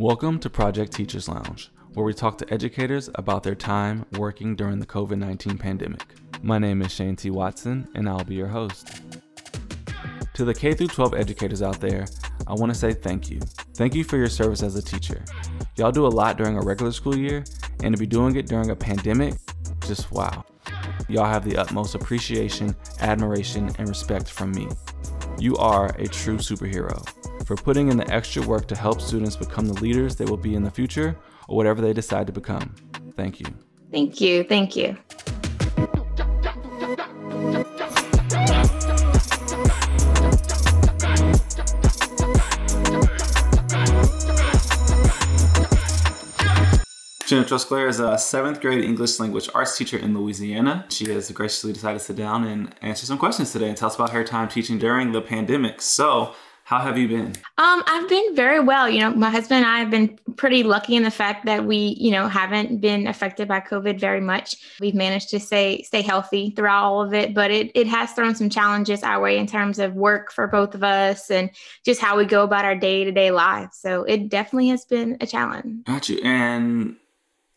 [0.00, 4.80] Welcome to Project Teachers Lounge, where we talk to educators about their time working during
[4.80, 6.02] the COVID 19 pandemic.
[6.42, 7.30] My name is Shane T.
[7.30, 9.02] Watson, and I'll be your host.
[10.34, 12.06] To the K 12 educators out there,
[12.48, 13.38] I want to say thank you.
[13.74, 15.24] Thank you for your service as a teacher.
[15.76, 17.44] Y'all do a lot during a regular school year,
[17.84, 19.34] and to be doing it during a pandemic,
[19.86, 20.44] just wow.
[21.08, 24.66] Y'all have the utmost appreciation, admiration, and respect from me.
[25.38, 27.00] You are a true superhero
[27.44, 30.54] for putting in the extra work to help students become the leaders they will be
[30.54, 31.16] in the future
[31.48, 32.74] or whatever they decide to become.
[33.16, 33.46] Thank you.
[33.90, 34.44] Thank you.
[34.44, 34.96] Thank you.
[47.26, 50.84] Jenna Trosclair is a seventh grade English language arts teacher in Louisiana.
[50.90, 53.94] She has graciously decided to sit down and answer some questions today and tell us
[53.94, 55.80] about her time teaching during the pandemic.
[55.80, 56.34] So,
[56.64, 57.26] how have you been?
[57.58, 58.88] Um, I've been very well.
[58.88, 61.94] You know, my husband and I have been pretty lucky in the fact that we,
[62.00, 64.56] you know, haven't been affected by COVID very much.
[64.80, 68.34] We've managed to stay stay healthy throughout all of it, but it it has thrown
[68.34, 71.50] some challenges our way in terms of work for both of us and
[71.84, 73.76] just how we go about our day to day lives.
[73.76, 75.84] So it definitely has been a challenge.
[75.84, 76.18] Got you.
[76.24, 76.96] And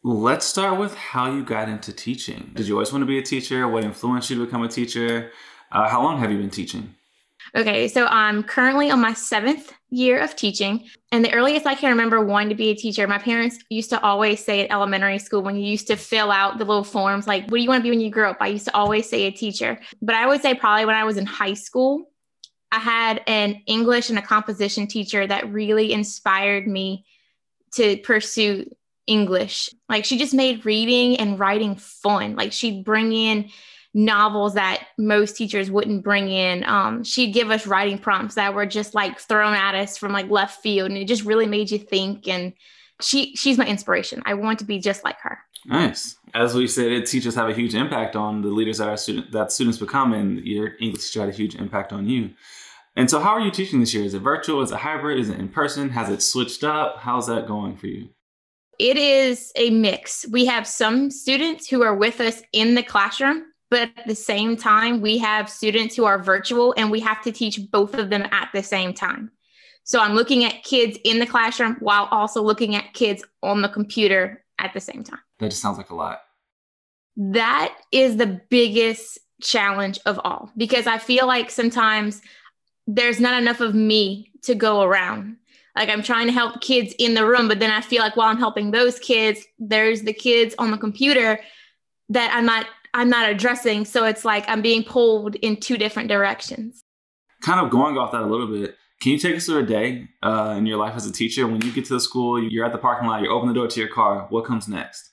[0.04, 2.52] let's start with how you got into teaching.
[2.56, 3.70] Did you always want to be a teacher?
[3.70, 5.32] What influenced you to become a teacher?
[5.72, 6.94] Uh, how long have you been teaching?
[7.56, 10.88] Okay, so I'm currently on my seventh year of teaching.
[11.12, 14.02] And the earliest I can remember wanting to be a teacher, my parents used to
[14.02, 17.44] always say at elementary school when you used to fill out the little forms, like,
[17.44, 18.38] what do you want to be when you grow up?
[18.42, 19.80] I used to always say a teacher.
[20.02, 22.12] But I would say probably when I was in high school,
[22.72, 27.06] I had an English and a composition teacher that really inspired me
[27.76, 28.70] to pursue
[29.06, 29.70] English.
[29.88, 32.36] Like she just made reading and writing fun.
[32.36, 33.50] Like she'd bring in
[33.94, 36.64] novels that most teachers wouldn't bring in.
[36.66, 40.30] Um, she'd give us writing prompts that were just like thrown at us from like
[40.30, 42.28] left field, and it just really made you think.
[42.28, 42.54] And
[43.02, 44.22] she she's my inspiration.
[44.26, 45.40] I want to be just like her.
[45.66, 46.16] Nice.
[46.34, 49.32] As we said, it, teachers have a huge impact on the leaders that our student
[49.32, 52.32] that students become, and your English teacher had a huge impact on you.
[52.96, 54.04] And so, how are you teaching this year?
[54.04, 54.62] Is it virtual?
[54.62, 55.20] Is it hybrid?
[55.20, 55.90] Is it in person?
[55.90, 56.98] Has it switched up?
[57.00, 58.10] How's that going for you?
[58.80, 60.26] It is a mix.
[60.32, 64.56] We have some students who are with us in the classroom but at the same
[64.56, 68.26] time, we have students who are virtual and we have to teach both of them
[68.32, 69.32] at the same time.
[69.84, 73.70] So I'm looking at kids in the classroom while also looking at kids on the
[73.70, 75.20] computer at the same time.
[75.40, 76.22] That just sounds like a lot.
[77.16, 82.22] That is the biggest challenge of all because I feel like sometimes
[82.86, 85.38] there's not enough of me to go around.
[85.76, 88.30] Like I'm trying to help kids in the room, but then I feel like while
[88.30, 91.40] I'm helping those kids, there's the kids on the computer
[92.10, 92.66] that I'm not
[92.98, 93.86] I'm not addressing.
[93.86, 96.84] So it's like I'm being pulled in two different directions.
[97.42, 100.08] Kind of going off that a little bit, can you take us through a day
[100.24, 101.46] uh, in your life as a teacher?
[101.46, 103.68] When you get to the school, you're at the parking lot, you open the door
[103.68, 104.26] to your car.
[104.30, 105.12] What comes next?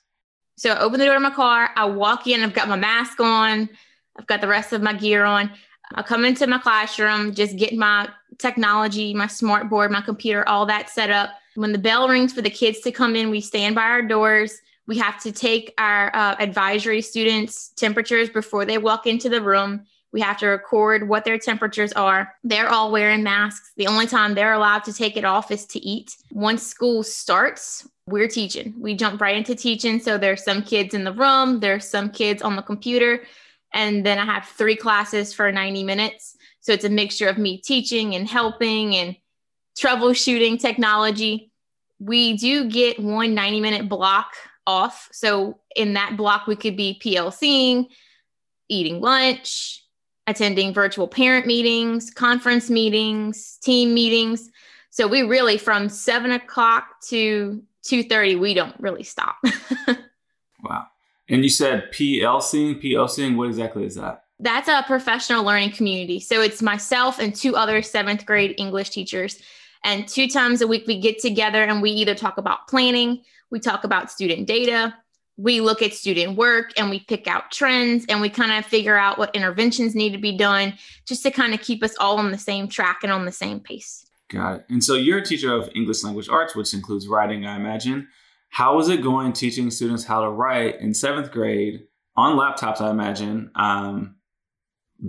[0.57, 1.69] So I open the door to my car.
[1.75, 2.41] I walk in.
[2.41, 3.69] I've got my mask on.
[4.17, 5.51] I've got the rest of my gear on.
[5.93, 8.09] I come into my classroom, just get my
[8.39, 11.29] technology, my smart board, my computer, all that set up.
[11.53, 14.59] When the bell rings for the kids to come in, we stand by our doors.
[14.87, 19.85] We have to take our uh, advisory students' temperatures before they walk into the room.
[20.11, 22.33] We have to record what their temperatures are.
[22.43, 23.73] They're all wearing masks.
[23.75, 26.15] The only time they're allowed to take it off is to eat.
[26.31, 28.73] Once school starts, we're teaching.
[28.79, 29.99] We jump right into teaching.
[29.99, 33.23] So there's some kids in the room, there's some kids on the computer,
[33.73, 36.37] and then I have three classes for 90 minutes.
[36.61, 39.15] So it's a mixture of me teaching and helping and
[39.77, 41.51] troubleshooting technology.
[41.99, 44.27] We do get one 90 minute block
[44.67, 45.09] off.
[45.11, 47.87] So in that block, we could be PLCing,
[48.69, 49.83] eating lunch,
[50.27, 54.49] attending virtual parent meetings, conference meetings, team meetings.
[54.89, 59.37] So we really from seven o'clock to two thirty, we don't really stop.
[60.63, 60.87] wow.
[61.27, 64.25] And you said PLCing, PLCing, what exactly is that?
[64.39, 66.19] That's a professional learning community.
[66.19, 69.39] So it's myself and two other seventh grade English teachers.
[69.83, 73.59] And two times a week, we get together and we either talk about planning, we
[73.59, 74.93] talk about student data,
[75.37, 78.97] we look at student work and we pick out trends and we kind of figure
[78.97, 80.73] out what interventions need to be done
[81.05, 83.59] just to kind of keep us all on the same track and on the same
[83.59, 84.05] pace.
[84.29, 84.65] Got it.
[84.69, 88.07] And so you're a teacher of English language arts, which includes writing, I imagine.
[88.49, 92.89] How is it going teaching students how to write in seventh grade on laptops, I
[92.89, 93.51] imagine?
[93.55, 94.15] Um,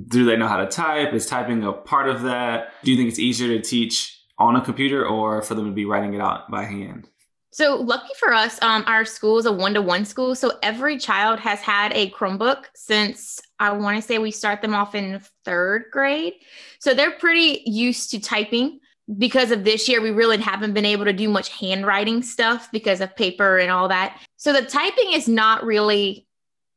[0.09, 1.15] do they know how to type?
[1.15, 2.73] Is typing a part of that?
[2.83, 5.85] Do you think it's easier to teach on a computer or for them to be
[5.85, 7.09] writing it out by hand?
[7.57, 10.35] So lucky for us, um, our school is a one-to-one school.
[10.35, 14.75] So every child has had a Chromebook since I want to say we start them
[14.75, 16.35] off in third grade.
[16.81, 18.81] So they're pretty used to typing.
[19.19, 23.01] because of this year, we really haven't been able to do much handwriting stuff because
[23.01, 24.21] of paper and all that.
[24.37, 26.27] So the typing is not really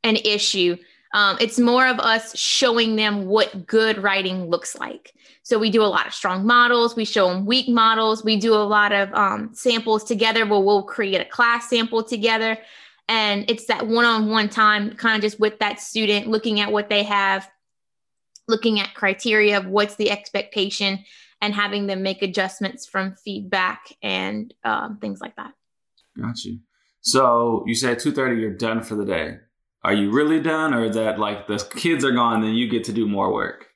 [0.04, 0.76] an issue.
[1.12, 5.12] Um, it's more of us showing them what good writing looks like.
[5.42, 6.94] So we do a lot of strong models.
[6.94, 8.22] We show them weak models.
[8.22, 12.56] We do a lot of um, samples together where we'll create a class sample together.
[13.08, 16.70] And it's that one on one time, kind of just with that student, looking at
[16.70, 17.50] what they have,
[18.46, 21.04] looking at criteria of what's the expectation,
[21.40, 25.54] and having them make adjustments from feedback and um, things like that.
[26.20, 26.60] Got you.
[27.00, 29.38] So you said two thirty, you're done for the day.
[29.82, 32.84] Are you really done, or is that like the kids are gone, then you get
[32.84, 33.66] to do more work?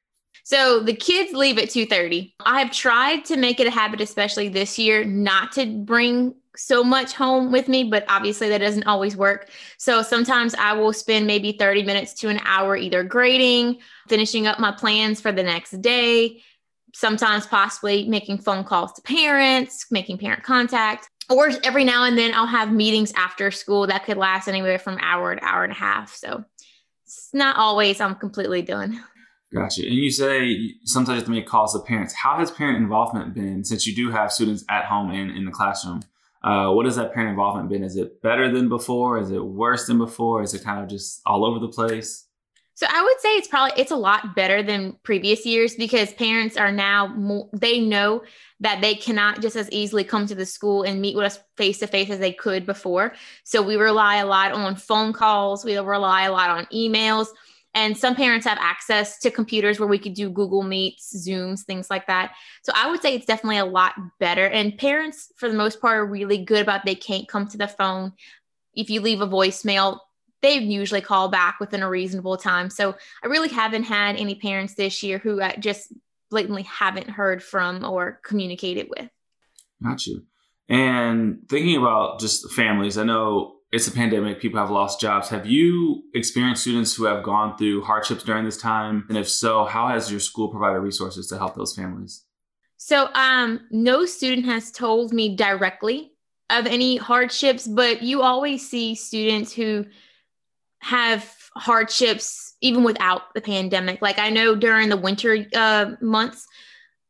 [0.42, 2.34] So the kids leave at 2:30.
[2.40, 6.84] I have tried to make it a habit especially this year not to bring so
[6.84, 9.48] much home with me, but obviously that doesn't always work.
[9.78, 13.78] So sometimes I will spend maybe 30 minutes to an hour either grading,
[14.08, 16.42] finishing up my plans for the next day,
[16.92, 21.08] sometimes possibly making phone calls to parents, making parent contact.
[21.30, 24.98] Or every now and then I'll have meetings after school that could last anywhere from
[25.00, 26.14] hour to hour and a half.
[26.14, 26.44] So
[27.04, 29.02] it's not always I'm completely done.
[29.52, 29.82] Gotcha.
[29.82, 32.12] And you say sometimes you have to make calls to parents.
[32.12, 35.52] How has parent involvement been since you do have students at home and in the
[35.52, 36.02] classroom?
[36.42, 37.84] Uh, what has that parent involvement been?
[37.84, 39.18] Is it better than before?
[39.18, 40.42] Is it worse than before?
[40.42, 42.26] Is it kind of just all over the place?
[42.74, 46.56] So I would say it's probably it's a lot better than previous years because parents
[46.56, 48.24] are now more they know
[48.60, 51.78] that they cannot just as easily come to the school and meet with us face
[51.78, 53.14] to face as they could before.
[53.44, 57.28] So we rely a lot on phone calls, we rely a lot on emails.
[57.76, 61.90] And some parents have access to computers where we could do Google Meets, Zooms, things
[61.90, 62.32] like that.
[62.62, 64.46] So I would say it's definitely a lot better.
[64.46, 67.66] And parents, for the most part, are really good about they can't come to the
[67.66, 68.12] phone.
[68.74, 69.98] If you leave a voicemail,
[70.44, 72.68] they usually call back within a reasonable time.
[72.68, 75.92] So I really haven't had any parents this year who I just
[76.30, 79.08] blatantly haven't heard from or communicated with.
[79.82, 80.22] Got you.
[80.68, 85.28] And thinking about just families, I know it's a pandemic, people have lost jobs.
[85.30, 89.04] Have you experienced students who have gone through hardships during this time?
[89.08, 92.24] And if so, how has your school provided resources to help those families?
[92.76, 96.12] So, um, no student has told me directly
[96.50, 99.86] of any hardships, but you always see students who
[100.84, 104.02] have hardships even without the pandemic.
[104.02, 106.46] Like I know during the winter uh, months,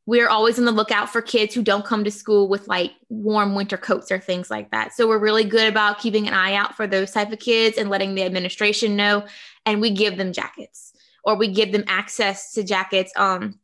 [0.06, 3.56] we're always on the lookout for kids who don't come to school with like warm
[3.56, 4.92] winter coats or things like that.
[4.92, 7.90] So we're really good about keeping an eye out for those type of kids and
[7.90, 9.24] letting the administration know.
[9.66, 10.92] And we give them jackets
[11.24, 13.12] or we give them access to jackets.
[13.16, 13.58] Um,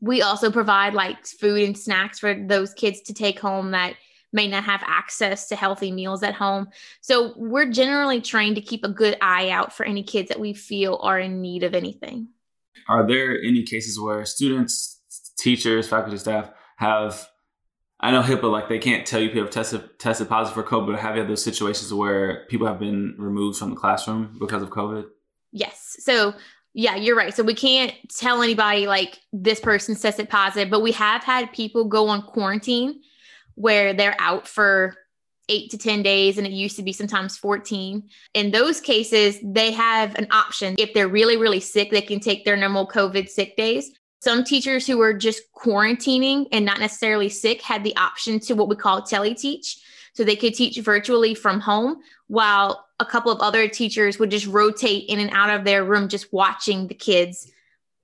[0.00, 3.94] we also provide like food and snacks for those kids to take home that
[4.32, 6.68] may not have access to healthy meals at home.
[7.00, 10.54] So we're generally trained to keep a good eye out for any kids that we
[10.54, 12.28] feel are in need of anything.
[12.88, 15.00] Are there any cases where students,
[15.38, 17.28] teachers, faculty, staff have
[18.02, 20.86] I know HIPAA, like they can't tell you people have tested tested positive for COVID,
[20.86, 24.62] but have you had those situations where people have been removed from the classroom because
[24.62, 25.04] of COVID?
[25.52, 25.96] Yes.
[26.00, 26.34] So
[26.72, 27.34] yeah, you're right.
[27.34, 31.84] So we can't tell anybody like this person tested positive, but we have had people
[31.84, 33.02] go on quarantine
[33.60, 34.96] where they're out for
[35.48, 38.08] eight to 10 days, and it used to be sometimes 14.
[38.34, 40.76] In those cases, they have an option.
[40.78, 43.90] If they're really, really sick, they can take their normal COVID sick days.
[44.22, 48.68] Some teachers who were just quarantining and not necessarily sick had the option to what
[48.68, 49.78] we call teleteach.
[50.14, 51.98] So they could teach virtually from home,
[52.28, 56.08] while a couple of other teachers would just rotate in and out of their room,
[56.08, 57.50] just watching the kids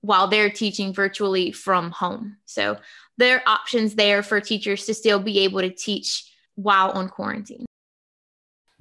[0.01, 2.37] while they're teaching virtually from home.
[2.45, 2.77] So
[3.17, 7.65] there are options there for teachers to still be able to teach while on quarantine.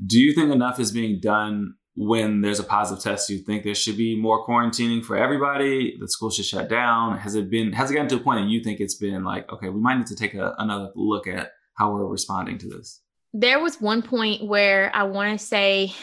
[0.04, 3.28] Do you think enough is being done when there's a positive test?
[3.28, 5.96] Do you think there should be more quarantining for everybody?
[5.98, 7.18] The school should shut down.
[7.18, 7.72] Has it been?
[7.72, 9.96] Has it gotten to a point that you think it's been like, okay, we might
[9.96, 13.00] need to take a, another look at how we're responding to this?
[13.32, 15.94] There was one point where I want to say,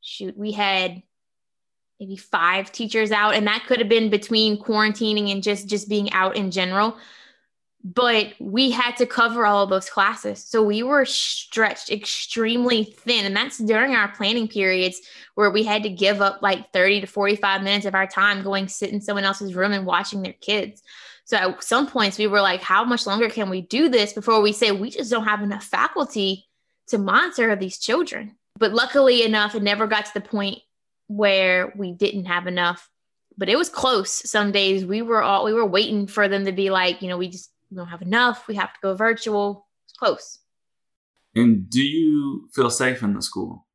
[0.00, 1.02] shoot, we had
[2.00, 6.10] maybe five teachers out, and that could have been between quarantining and just just being
[6.12, 6.96] out in general
[7.84, 10.44] but we had to cover all of those classes.
[10.44, 13.26] So we were stretched extremely thin.
[13.26, 15.00] And that's during our planning periods
[15.34, 18.68] where we had to give up like 30 to 45 minutes of our time going
[18.68, 20.82] sit in someone else's room and watching their kids.
[21.24, 24.40] So at some points we were like, how much longer can we do this before
[24.40, 26.46] we say we just don't have enough faculty
[26.88, 28.36] to monitor these children?
[28.58, 30.58] But luckily enough, it never got to the point
[31.08, 32.88] where we didn't have enough.
[33.36, 34.10] But it was close.
[34.30, 37.16] Some days we were all we were waiting for them to be like, you know,
[37.16, 38.46] we just we don't have enough.
[38.46, 39.66] We have to go virtual.
[39.86, 40.38] It's close.
[41.34, 43.66] And do you feel safe in the school?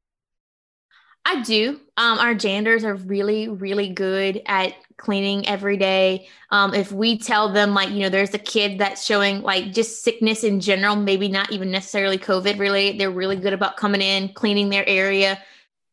[1.25, 1.81] I do.
[1.97, 6.27] Um, our janitors are really, really good at cleaning every day.
[6.51, 10.03] Um, if we tell them, like, you know, there's a kid that's showing like just
[10.03, 14.29] sickness in general, maybe not even necessarily COVID related, they're really good about coming in,
[14.29, 15.41] cleaning their area,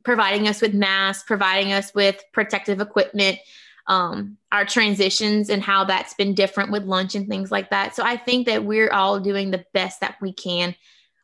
[0.04, 3.38] providing us with masks, providing us with protective equipment,
[3.86, 7.94] um, our transitions and how that's been different with lunch and things like that.
[7.94, 10.74] So I think that we're all doing the best that we can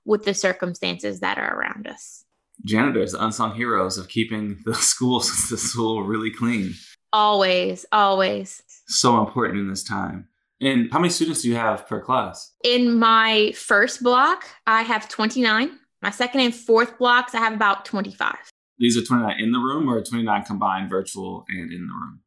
[0.04, 2.24] with the circumstances that are around us
[2.64, 6.74] janitors, unsung heroes of keeping the schools the school really clean.
[7.12, 8.62] Always, always.
[8.86, 10.28] So important in this time.
[10.60, 12.52] And how many students do you have per class?
[12.62, 15.70] In my first block, I have 29.
[16.02, 18.36] My second and fourth blocks, I have about 25.
[18.78, 22.20] These are 29 in the room or 29 combined virtual and in the room?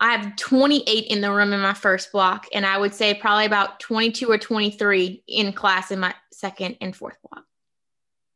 [0.00, 3.46] I have 28 in the room in my first block, and I would say probably
[3.46, 7.44] about 22 or 23 in class in my second and fourth block.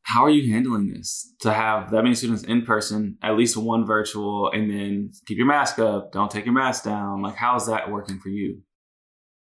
[0.03, 1.33] How are you handling this?
[1.41, 5.47] To have that many students in person at least one virtual and then keep your
[5.47, 8.63] mask up don't take your mask down like how's that working for you?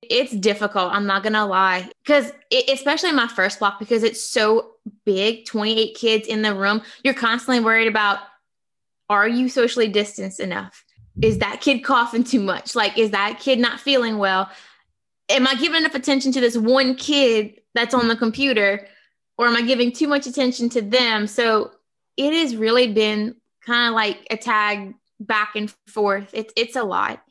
[0.02, 2.32] It's difficult i'm not gonna lie because
[2.68, 4.72] especially my first block because it's so
[5.04, 8.20] big 28 kids in the room you're constantly worried about
[9.08, 10.84] are you socially distanced enough
[11.22, 14.50] is that kid coughing too much like is that kid not feeling well
[15.28, 18.86] am i giving enough attention to this one kid that's on the computer
[19.38, 21.26] or am I giving too much attention to them?
[21.26, 21.70] So
[22.16, 26.30] it has really been kind of like a tag back and forth.
[26.32, 27.22] It's it's a lot.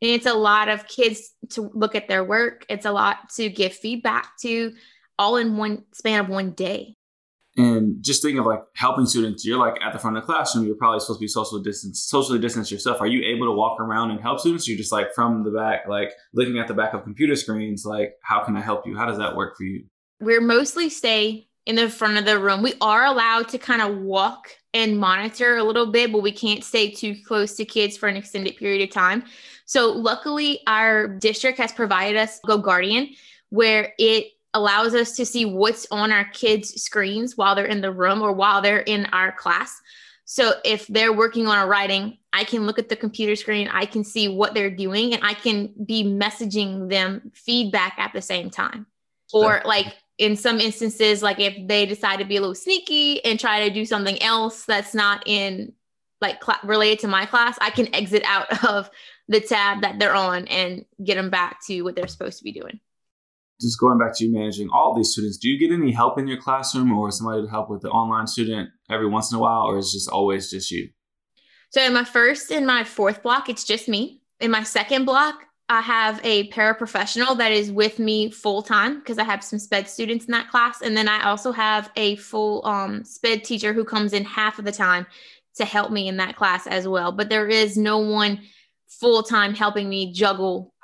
[0.00, 2.64] And it's a lot of kids to look at their work.
[2.68, 4.72] It's a lot to give feedback to
[5.18, 6.96] all in one span of one day.
[7.56, 10.66] And just think of like helping students, you're like at the front of the classroom,
[10.66, 13.00] you're probably supposed to be social distance, socially distance yourself.
[13.00, 14.66] Are you able to walk around and help students?
[14.66, 18.14] You're just like from the back, like looking at the back of computer screens, like,
[18.22, 18.96] how can I help you?
[18.96, 19.84] How does that work for you?
[20.22, 22.62] we're mostly stay in the front of the room.
[22.62, 26.64] We are allowed to kind of walk and monitor a little bit, but we can't
[26.64, 29.24] stay too close to kids for an extended period of time.
[29.66, 33.10] So, luckily, our district has provided us Go Guardian,
[33.50, 37.92] where it allows us to see what's on our kids' screens while they're in the
[37.92, 39.80] room or while they're in our class.
[40.24, 43.86] So, if they're working on a writing, I can look at the computer screen, I
[43.86, 48.48] can see what they're doing, and I can be messaging them feedback at the same
[48.48, 48.86] time.
[49.32, 53.40] Or, like, in some instances, like if they decide to be a little sneaky and
[53.40, 55.72] try to do something else that's not in
[56.20, 58.88] like cl- related to my class, I can exit out of
[59.28, 62.52] the tab that they're on and get them back to what they're supposed to be
[62.52, 62.78] doing.
[63.62, 66.26] Just going back to you managing all these students, do you get any help in
[66.26, 69.62] your classroom or somebody to help with the online student every once in a while,
[69.62, 70.88] or is it just always just you?
[71.70, 74.20] So in my first and my fourth block, it's just me.
[74.40, 79.18] In my second block, I have a paraprofessional that is with me full time because
[79.18, 80.82] I have some SPED students in that class.
[80.82, 84.66] And then I also have a full um, SPED teacher who comes in half of
[84.66, 85.06] the time
[85.54, 87.10] to help me in that class as well.
[87.12, 88.40] But there is no one
[88.86, 90.74] full time helping me juggle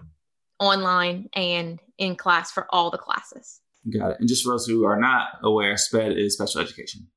[0.59, 3.61] online and in class for all the classes.
[3.93, 4.17] Got it.
[4.21, 7.09] And just for those who are not aware, SPED is special education.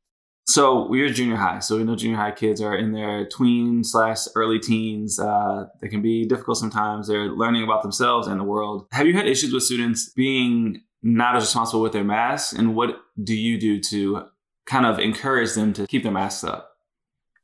[0.47, 4.25] So we're junior high, so we know junior high kids are in their tween slash
[4.35, 5.19] early teens.
[5.19, 7.07] Uh, they can be difficult sometimes.
[7.07, 8.87] They're learning about themselves and the world.
[8.91, 12.53] Have you had issues with students being not as responsible with their masks?
[12.53, 14.25] And what do you do to
[14.65, 16.70] kind of encourage them to keep their masks up?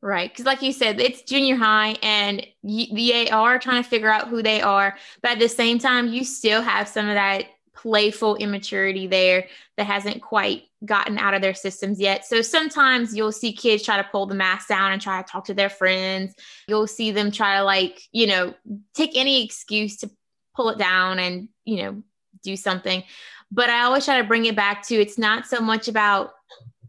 [0.01, 0.31] Right.
[0.31, 4.27] Because, like you said, it's junior high and you, they are trying to figure out
[4.27, 4.95] who they are.
[5.23, 9.85] But at the same time, you still have some of that playful immaturity there that
[9.85, 12.25] hasn't quite gotten out of their systems yet.
[12.25, 15.45] So sometimes you'll see kids try to pull the mask down and try to talk
[15.45, 16.35] to their friends.
[16.67, 18.53] You'll see them try to, like, you know,
[18.93, 20.11] take any excuse to
[20.55, 22.03] pull it down and, you know,
[22.43, 23.03] do something.
[23.51, 26.33] But I always try to bring it back to it's not so much about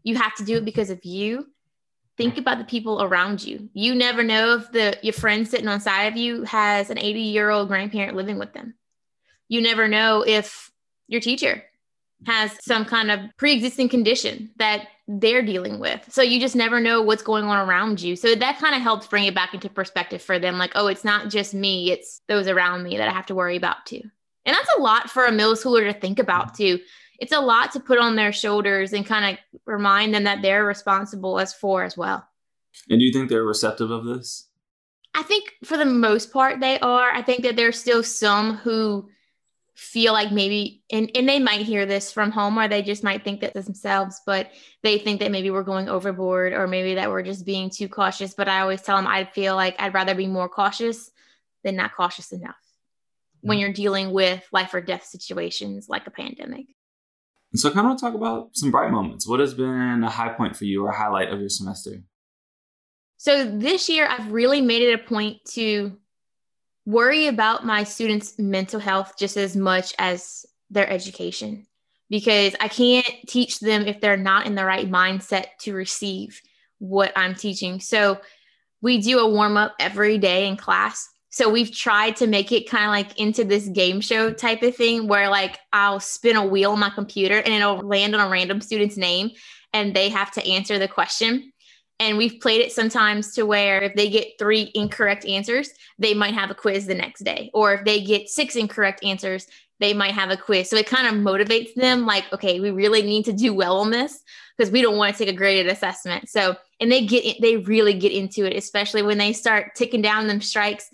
[0.03, 1.47] you have to do it because of you.
[2.19, 3.69] Think about the people around you.
[3.71, 7.21] You never know if the your friend sitting on side of you has an 80
[7.21, 8.73] year old grandparent living with them.
[9.47, 10.69] You never know if
[11.07, 11.63] your teacher
[12.25, 16.11] has some kind of pre-existing condition that they're dealing with.
[16.11, 18.17] So you just never know what's going on around you.
[18.17, 21.05] So that kind of helps bring it back into perspective for them like, oh, it's
[21.05, 24.01] not just me, it's those around me that I have to worry about too.
[24.45, 26.79] And that's a lot for a middle schooler to think about too.
[27.19, 30.65] It's a lot to put on their shoulders and kind of remind them that they're
[30.65, 32.27] responsible as for as well.
[32.89, 34.47] And do you think they're receptive of this?
[35.13, 37.11] I think for the most part they are.
[37.11, 39.09] I think that there's still some who
[39.79, 43.23] feel like maybe and, and they might hear this from home or they just might
[43.23, 44.51] think that themselves but
[44.83, 48.33] they think that maybe we're going overboard or maybe that we're just being too cautious
[48.33, 51.11] but i always tell them i feel like i'd rather be more cautious
[51.63, 52.57] than not cautious enough
[53.39, 53.61] when mm.
[53.61, 56.65] you're dealing with life or death situations like a pandemic
[57.55, 60.09] so i kind of want to talk about some bright moments what has been a
[60.09, 62.03] high point for you or a highlight of your semester
[63.21, 65.97] So this year, I've really made it a point to
[66.85, 71.67] worry about my students' mental health just as much as their education
[72.09, 76.41] because I can't teach them if they're not in the right mindset to receive
[76.77, 77.81] what I'm teaching.
[77.81, 78.21] So
[78.81, 81.09] we do a warm up every day in class.
[81.29, 84.75] So we've tried to make it kind of like into this game show type of
[84.75, 88.29] thing where like I'll spin a wheel on my computer and it'll land on a
[88.29, 89.31] random student's name
[89.73, 91.51] and they have to answer the question.
[91.99, 95.69] And we've played it sometimes to where if they get three incorrect answers,
[95.99, 97.51] they might have a quiz the next day.
[97.53, 99.47] Or if they get six incorrect answers,
[99.79, 100.69] they might have a quiz.
[100.69, 103.91] So it kind of motivates them like, okay, we really need to do well on
[103.91, 104.21] this
[104.57, 106.29] because we don't want to take a graded assessment.
[106.29, 110.27] So, and they get, they really get into it, especially when they start ticking down
[110.27, 110.89] them strikes.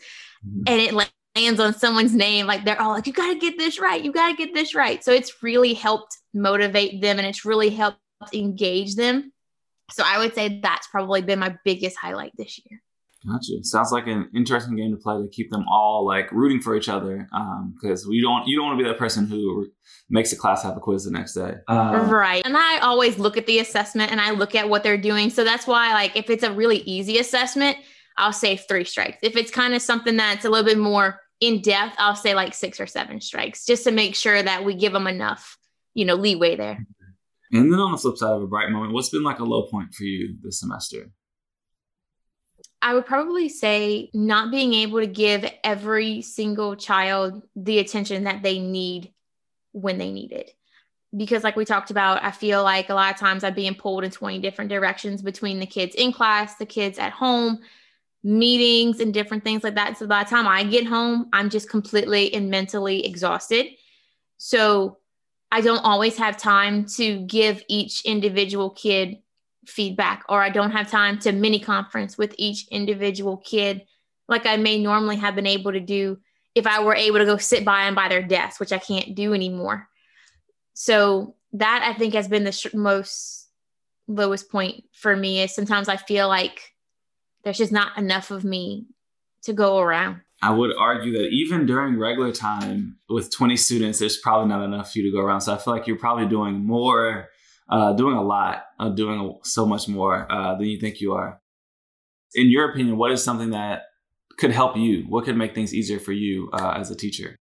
[0.68, 0.94] And it
[1.36, 2.48] lands on someone's name.
[2.48, 4.04] Like they're all like, you got to get this right.
[4.04, 5.04] You got to get this right.
[5.04, 8.00] So it's really helped motivate them and it's really helped
[8.34, 9.32] engage them
[9.92, 12.82] so I would say that's probably been my biggest highlight this year.
[13.28, 13.64] Gotcha.
[13.64, 16.88] Sounds like an interesting game to play to keep them all like rooting for each
[16.90, 17.28] other.
[17.74, 19.68] Because um, we don't, you don't want to be that person who
[20.10, 21.56] makes the class have a quiz the next day.
[21.68, 22.46] Uh, right.
[22.46, 25.32] And I always look at the assessment and I look at what they're doing.
[25.32, 27.78] So that's why, like, if it's a really easy assessment,
[28.18, 29.18] I'll say three strikes.
[29.22, 32.54] If it's kind of something that's a little bit more in depth, I'll say like
[32.54, 35.58] six or seven strikes, just to make sure that we give them enough,
[35.94, 36.86] you know, leeway there.
[37.52, 39.64] And then on the flip side of a bright moment, what's been like a low
[39.64, 41.12] point for you this semester?
[42.82, 48.44] I would probably say not being able to give every single child the attention that
[48.44, 49.12] they need
[49.72, 50.52] when they need it.
[51.16, 54.04] Because, like we talked about, I feel like a lot of times I'm being pulled
[54.04, 57.60] in 20 different directions between the kids in class, the kids at home,
[58.26, 59.98] meetings, and different things like that.
[59.98, 63.68] So by the time I get home, I'm just completely and mentally exhausted.
[64.38, 64.98] So
[65.52, 69.20] I don't always have time to give each individual kid
[69.68, 73.86] feedback, or I don't have time to mini conference with each individual kid
[74.28, 76.18] like I may normally have been able to do
[76.56, 79.14] if I were able to go sit by and by their desk, which I can't
[79.14, 79.88] do anymore.
[80.74, 83.50] So that I think has been the most
[84.08, 86.75] lowest point for me is sometimes I feel like
[87.46, 88.88] there's just not enough of me
[89.44, 90.22] to go around.
[90.42, 94.92] I would argue that even during regular time with 20 students, there's probably not enough
[94.92, 95.42] for you to go around.
[95.42, 97.30] So I feel like you're probably doing more,
[97.70, 101.40] uh, doing a lot, uh, doing so much more uh, than you think you are.
[102.34, 103.84] In your opinion, what is something that
[104.38, 105.06] could help you?
[105.08, 107.38] What could make things easier for you uh, as a teacher?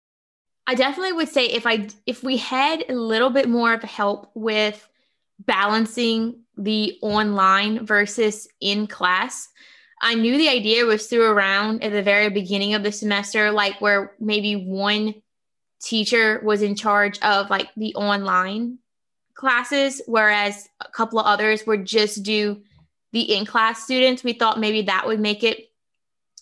[0.66, 4.30] I definitely would say if I if we had a little bit more of help
[4.34, 4.88] with
[5.38, 9.48] balancing the online versus in class,
[10.00, 13.80] I knew the idea was threw around at the very beginning of the semester, like
[13.80, 15.14] where maybe one
[15.80, 18.78] teacher was in charge of like the online
[19.34, 22.60] classes, whereas a couple of others would just do
[23.12, 24.22] the in class students.
[24.22, 25.70] We thought maybe that would make it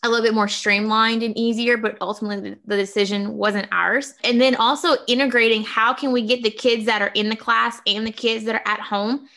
[0.02, 4.14] a little bit more streamlined and easier, but ultimately the decision wasn't ours.
[4.24, 7.80] And then also integrating how can we get the kids that are in the class
[7.86, 9.28] and the kids that are at home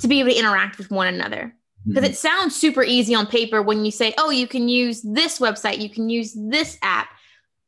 [0.00, 1.54] to be able to interact with one another
[1.86, 2.12] because mm-hmm.
[2.12, 5.78] it sounds super easy on paper when you say, oh, you can use this website,
[5.78, 7.08] you can use this app,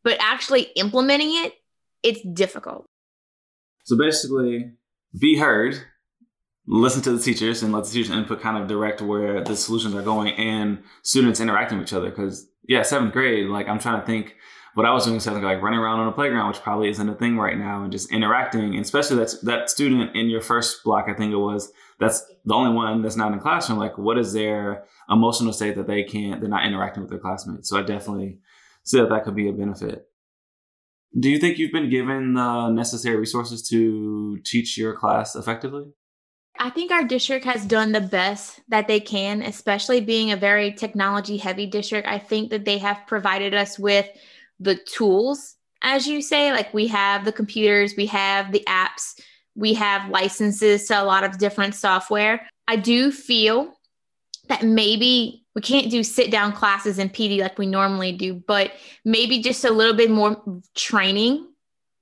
[0.05, 1.53] but actually implementing it,
[2.03, 2.87] it's difficult.
[3.85, 4.73] So basically,
[5.19, 5.79] be heard,
[6.67, 9.95] listen to the teachers, and let the teachers input kind of direct where the solutions
[9.95, 12.11] are going and students interacting with each other.
[12.11, 14.35] Because, yeah, seventh grade, like I'm trying to think
[14.77, 17.15] what I was doing grade, like running around on a playground, which probably isn't a
[17.15, 21.07] thing right now, and just interacting, and especially that, that student in your first block,
[21.09, 23.79] I think it was that's the only one that's not in the classroom.
[23.79, 27.71] Like, what is their emotional state that they can't, they're not interacting with their classmates?
[27.71, 28.37] So I definitely
[28.85, 30.07] see that that could be a benefit.
[31.19, 35.85] Do you think you've been given the necessary resources to teach your class effectively?
[36.59, 40.75] I think our district has done the best that they can, especially being a very
[40.75, 42.07] technology heavy district.
[42.07, 44.07] I think that they have provided us with
[44.61, 49.21] the tools, as you say, like we have the computers, we have the apps,
[49.55, 52.47] we have licenses to a lot of different software.
[52.69, 53.73] I do feel
[54.49, 58.73] that maybe we can't do sit down classes in PD like we normally do, but
[59.05, 60.43] maybe just a little bit more
[60.75, 61.47] training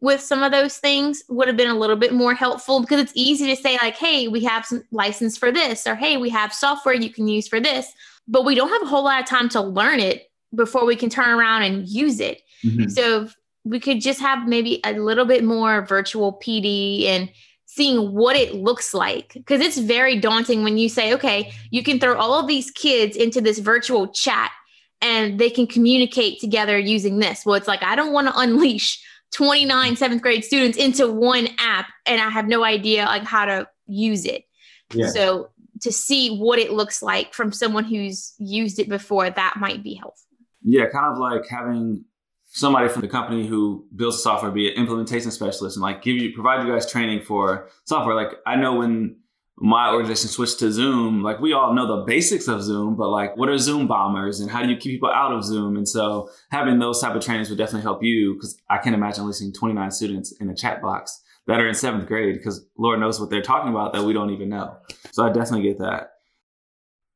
[0.04, 3.12] with some of those things would have been a little bit more helpful because it's
[3.14, 6.52] easy to say like hey we have some license for this or hey we have
[6.52, 7.90] software you can use for this
[8.28, 11.08] but we don't have a whole lot of time to learn it before we can
[11.08, 12.88] turn around and use it mm-hmm.
[12.88, 13.28] so
[13.64, 17.30] we could just have maybe a little bit more virtual PD and
[17.66, 21.98] seeing what it looks like because it's very daunting when you say okay you can
[21.98, 24.52] throw all of these kids into this virtual chat
[25.00, 29.02] and they can communicate together using this well it's like i don't want to unleash
[29.32, 33.66] 29 seventh grade students into one app and i have no idea like how to
[33.86, 34.44] use it
[34.92, 35.08] yeah.
[35.08, 35.50] so
[35.84, 39.94] to see what it looks like from someone who's used it before, that might be
[39.94, 40.26] helpful.
[40.62, 42.04] Yeah, kind of like having
[42.54, 46.32] somebody from the company who builds software be an implementation specialist and like give you
[46.32, 48.14] provide you guys training for software.
[48.14, 49.16] Like I know when
[49.56, 53.36] my organization switched to Zoom, like we all know the basics of Zoom, but like
[53.36, 55.76] what are Zoom bombers and how do you keep people out of Zoom?
[55.76, 59.26] And so having those type of trainings would definitely help you because I can't imagine
[59.26, 63.18] listening 29 students in a chat box that are in seventh grade because Lord knows
[63.18, 64.76] what they're talking about that we don't even know.
[65.10, 66.12] So I definitely get that.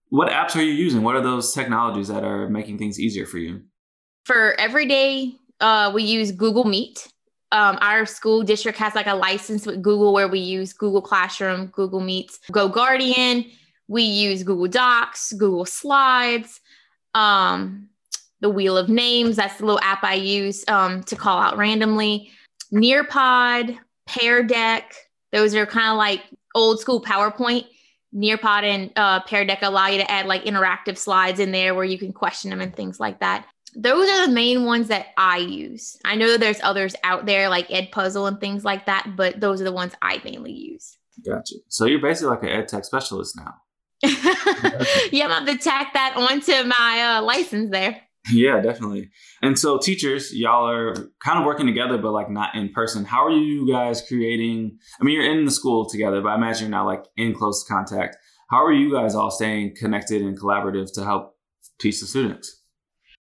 [0.09, 1.03] What apps are you using?
[1.03, 3.62] What are those technologies that are making things easier for you?
[4.29, 7.09] For every day, uh, we use Google Meet
[7.51, 11.67] um, our school district has like a license with Google where we use Google Classroom,
[11.69, 13.45] Google Meets, Go Guardian.
[13.88, 16.61] We use Google Docs, Google Slides,
[17.14, 17.88] um,
[18.41, 19.37] the Wheel of Names.
[19.37, 22.31] That's the little app I use um, to call out randomly.
[22.71, 24.95] Nearpod, Pear Deck.
[25.33, 27.64] Those are kind of like old school PowerPoint.
[28.14, 31.85] Nearpod and uh, Pear Deck allow you to add like interactive slides in there where
[31.85, 33.47] you can question them and things like that
[33.79, 35.97] those are the main ones that I use.
[36.05, 39.41] I know that there's others out there like Ed Puzzle and things like that, but
[39.41, 40.99] those are the ones I mainly use.
[41.25, 41.55] Gotcha.
[41.69, 43.55] So you're basically like an ed tech specialist now.
[45.12, 48.03] yeah, I'm to tack that onto my uh, license there.
[48.31, 49.09] Yeah, definitely.
[49.41, 50.93] And so teachers, y'all are
[51.25, 53.07] kind of working together, but like not in person.
[53.07, 54.77] How are you guys creating?
[55.01, 57.64] I mean, you're in the school together, but I imagine you're not like in close
[57.64, 58.19] contact.
[58.51, 61.37] How are you guys all staying connected and collaborative to help
[61.79, 62.58] teach the students?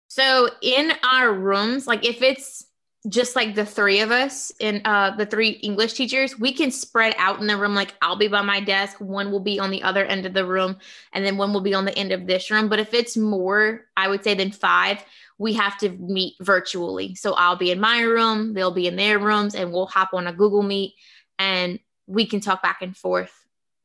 [0.10, 2.66] So in our rooms, like if it's
[3.08, 7.16] just like the three of us and uh, the three English teachers, we can spread
[7.18, 7.74] out in the room.
[7.74, 10.46] Like I'll be by my desk, one will be on the other end of the
[10.46, 10.78] room,
[11.14, 12.68] and then one will be on the end of this room.
[12.68, 15.04] But if it's more, I would say than five,
[15.38, 17.16] we have to meet virtually.
[17.16, 20.28] So I'll be in my room, they'll be in their rooms, and we'll hop on
[20.28, 20.96] a Google Meet
[21.38, 23.32] and we can talk back and forth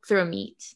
[0.06, 0.74] through a meet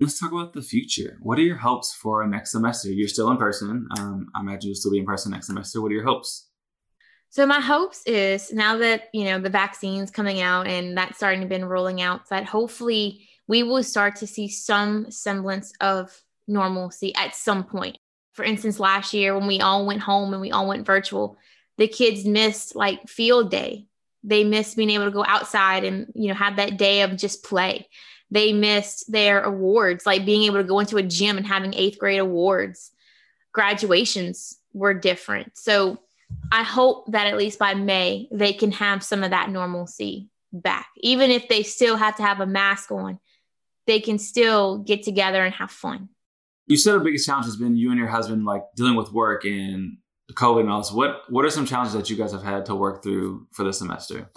[0.00, 1.16] let's talk about the future.
[1.20, 2.90] What are your hopes for next semester?
[2.90, 3.88] You're still in person.
[3.98, 5.80] Um, I imagine you'll still be in person next semester.
[5.80, 6.48] What are your hopes?
[7.30, 11.40] So my hopes is now that you know the vaccine's coming out and that's starting
[11.40, 17.14] to been rolling out, that hopefully we will start to see some semblance of normalcy
[17.14, 17.98] at some point.
[18.34, 21.36] For instance, last year when we all went home and we all went virtual,
[21.76, 23.86] the kids missed like field day.
[24.22, 27.44] They missed being able to go outside and you know have that day of just
[27.44, 27.88] play
[28.30, 31.98] they missed their awards, like being able to go into a gym and having eighth
[31.98, 32.90] grade awards.
[33.52, 35.56] Graduations were different.
[35.56, 35.98] So
[36.50, 40.88] I hope that at least by May, they can have some of that normalcy back.
[40.98, 43.18] Even if they still have to have a mask on,
[43.86, 46.08] they can still get together and have fun.
[46.66, 49.44] You said the biggest challenge has been you and your husband like dealing with work
[49.44, 49.98] and
[50.32, 50.90] COVID and all this.
[50.90, 53.78] What what are some challenges that you guys have had to work through for this
[53.78, 54.30] semester?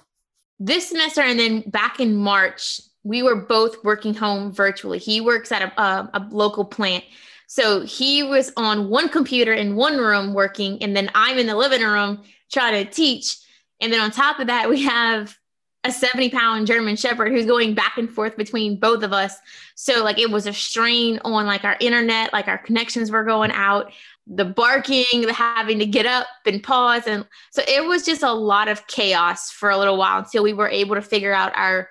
[0.60, 4.99] This semester and then back in March, we were both working home virtually.
[4.99, 7.05] He works at a, a, a, local plant.
[7.47, 11.55] So he was on one computer in one room working, and then I'm in the
[11.55, 13.37] living room trying to teach.
[13.79, 15.37] And then on top of that, we have
[15.85, 19.37] a 70 pound German Shepherd who's going back and forth between both of us.
[19.75, 23.51] So, like, it was a strain on like our internet, like our connections were going
[23.51, 23.93] out,
[24.25, 27.07] the barking, the having to get up and pause.
[27.07, 30.51] And so it was just a lot of chaos for a little while until we
[30.51, 31.87] were able to figure out our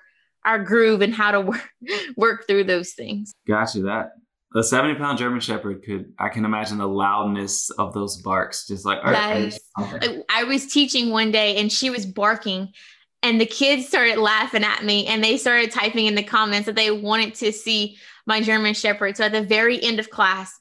[0.47, 1.69] our groove and how to work
[2.17, 3.33] work through those things.
[3.47, 3.81] Gotcha.
[3.81, 4.11] That
[4.55, 8.65] a 70 pound German Shepherd could, I can imagine the loudness of those barks.
[8.65, 9.53] Just like, right.
[9.79, 10.23] okay.
[10.29, 12.73] I was teaching one day and she was barking
[13.21, 16.75] and the kids started laughing at me and they started typing in the comments that
[16.75, 19.17] they wanted to see my German Shepherd.
[19.17, 20.57] So at the very end of class,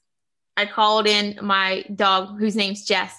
[0.57, 3.14] I called in my dog whose name's Jess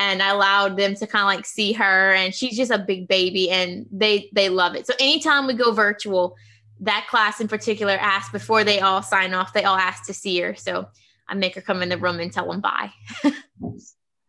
[0.00, 3.06] and I allowed them to kind of like see her and she's just a big
[3.06, 4.86] baby and they they love it.
[4.86, 6.36] So anytime we go virtual,
[6.80, 10.40] that class in particular asks before they all sign off, they all ask to see
[10.40, 10.54] her.
[10.54, 10.86] So
[11.28, 12.90] I make her come in the room and tell them bye.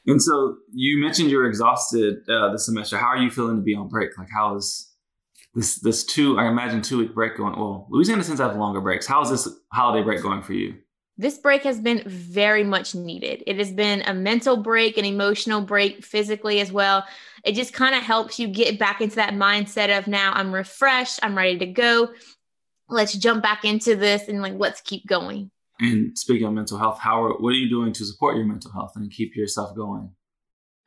[0.06, 2.98] and so you mentioned you're exhausted uh, this semester.
[2.98, 4.18] How are you feeling to be on break?
[4.18, 4.92] Like how is
[5.56, 7.58] this this two I imagine two week break going?
[7.58, 9.08] Well, Louisiana to have longer breaks.
[9.08, 10.76] How is this holiday break going for you?
[11.22, 13.44] This break has been very much needed.
[13.46, 17.06] It has been a mental break, an emotional break, physically as well.
[17.46, 21.20] It just kind of helps you get back into that mindset of now I'm refreshed,
[21.22, 22.10] I'm ready to go.
[22.90, 25.52] Let's jump back into this and like let's keep going.
[25.80, 28.72] And speaking of mental health, how are, what are you doing to support your mental
[28.72, 30.10] health and keep yourself going?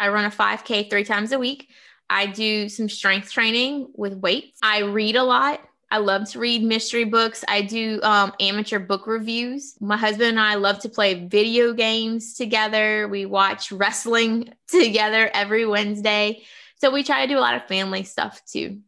[0.00, 1.68] I run a 5K three times a week.
[2.10, 4.58] I do some strength training with weights.
[4.62, 5.60] I read a lot.
[5.94, 7.44] I love to read mystery books.
[7.46, 9.76] I do um, amateur book reviews.
[9.80, 13.06] My husband and I love to play video games together.
[13.06, 16.42] We watch wrestling together every Wednesday.
[16.78, 18.80] So we try to do a lot of family stuff too.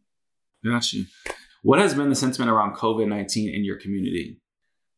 [0.65, 1.05] Got you.
[1.63, 4.41] What has been the sentiment around COVID 19 in your community?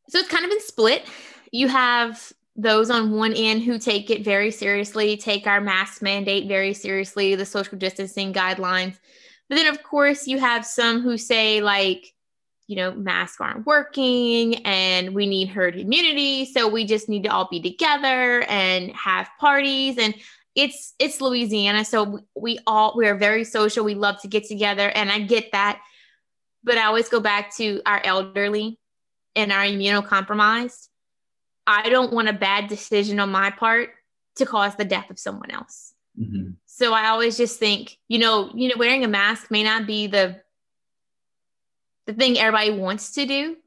[0.07, 1.05] So it's kind of been split.
[1.51, 6.47] You have those on one end who take it very seriously, take our mask mandate
[6.47, 8.97] very seriously, the social distancing guidelines.
[9.49, 12.13] But then, of course, you have some who say, like,
[12.67, 16.45] you know, masks aren't working and we need herd immunity.
[16.45, 19.97] So we just need to all be together and have parties.
[19.97, 20.13] And
[20.53, 21.83] it's it's Louisiana.
[21.83, 23.83] So we all we are very social.
[23.83, 24.87] We love to get together.
[24.89, 25.81] And I get that.
[26.63, 28.77] But I always go back to our elderly
[29.35, 30.89] and our immunocompromised.
[31.65, 33.89] I don't want a bad decision on my part
[34.35, 35.93] to cause the death of someone else.
[36.19, 36.51] Mm-hmm.
[36.79, 40.07] So I always just think, you know, you know, wearing a mask may not be
[40.07, 40.39] the
[42.05, 43.57] the thing everybody wants to do.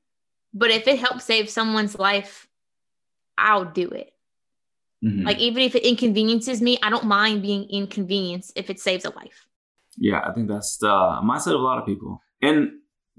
[0.55, 2.49] But if it helps save someone's life,
[3.37, 4.15] I'll do it.
[5.05, 5.27] Mm-hmm.
[5.27, 9.11] Like even if it inconveniences me, I don't mind being inconvenienced if it saves a
[9.11, 9.47] life.
[9.99, 12.23] Yeah, I think that's the mindset of a lot of people.
[12.41, 12.71] And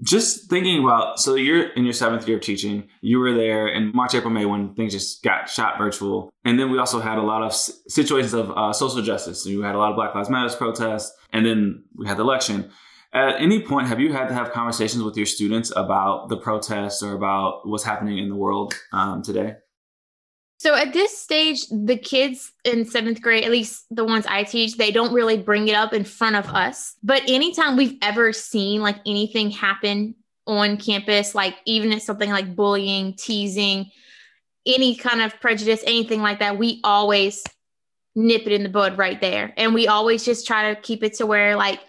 [0.02, 2.88] just thinking about so you're in your seventh year of teaching.
[3.00, 6.30] You were there in march april may when things just got shot virtual.
[6.44, 9.42] And then we also had a lot of situations of uh, social justice.
[9.42, 12.22] So you had a lot of black lives matters protests and then we had the
[12.22, 12.70] election.
[13.12, 17.00] At any point, have you had to have conversations with your students about the protests
[17.00, 19.54] or about what's happening in the world um, today?
[20.64, 24.78] So at this stage, the kids in seventh grade, at least the ones I teach,
[24.78, 26.94] they don't really bring it up in front of us.
[27.02, 30.14] But anytime we've ever seen like anything happen
[30.46, 33.90] on campus, like even if something like bullying, teasing,
[34.64, 37.44] any kind of prejudice, anything like that, we always
[38.14, 39.52] nip it in the bud right there.
[39.58, 41.80] And we always just try to keep it to where like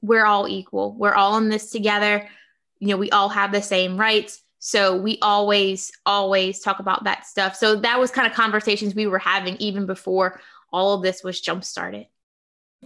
[0.00, 0.96] we're all equal.
[0.98, 2.28] We're all in this together.
[2.80, 4.41] You know, we all have the same rights.
[4.64, 7.56] So we always, always talk about that stuff.
[7.56, 10.40] So that was kind of conversations we were having even before
[10.72, 12.06] all of this was jump started.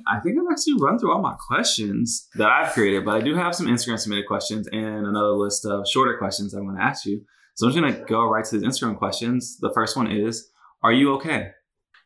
[0.09, 3.35] I think I've actually run through all my questions that I've created, but I do
[3.35, 7.05] have some Instagram submitted questions and another list of shorter questions I want to ask
[7.05, 7.23] you.
[7.57, 9.59] So I'm just going to go right to the Instagram questions.
[9.59, 10.49] The first one is
[10.83, 11.51] Are you okay?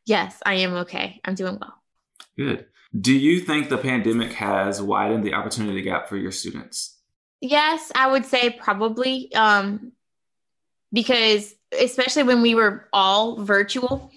[0.04, 1.20] Yes, I am okay.
[1.24, 1.74] I'm doing well.
[2.36, 2.66] Good.
[3.00, 6.99] Do you think the pandemic has widened the opportunity gap for your students?
[7.40, 9.32] Yes, I would say probably.
[9.34, 9.92] Um,
[10.92, 14.10] because especially when we were all virtual,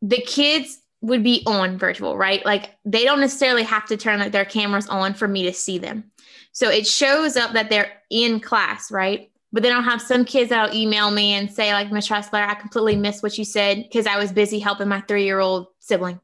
[0.00, 2.44] the kids would be on virtual, right?
[2.44, 6.04] Like they don't necessarily have to turn their cameras on for me to see them.
[6.52, 9.30] So it shows up that they're in class, right?
[9.52, 12.54] But then I'll have some kids that'll email me and say, like, Miss Trosclair, I
[12.54, 16.20] completely missed what you said because I was busy helping my three year old sibling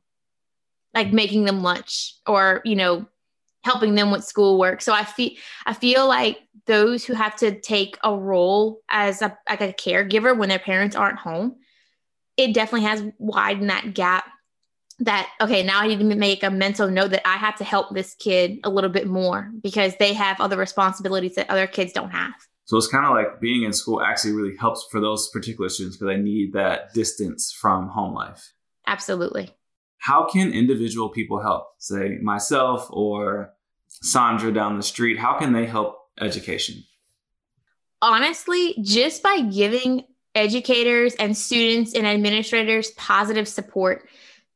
[0.95, 3.07] like making them lunch or you know
[3.69, 4.81] helping them with schoolwork.
[4.81, 5.33] So i feel
[5.67, 10.37] i feel like those who have to take a role as a like a caregiver
[10.37, 11.57] when their parents aren't home
[12.37, 14.25] it definitely has widened that gap
[15.01, 17.95] that okay now i need to make a mental note that i have to help
[17.95, 22.11] this kid a little bit more because they have other responsibilities that other kids don't
[22.11, 22.35] have.
[22.69, 25.97] So it's kind of like being in school actually really helps for those particular students
[25.97, 28.53] because they need that distance from home life.
[28.87, 29.51] Absolutely.
[29.99, 31.65] How can individual people help?
[31.79, 33.55] Say myself or
[34.03, 36.85] Sandra down the street, how can they help education?
[38.01, 44.09] Honestly, just by giving educators and students and administrators positive support,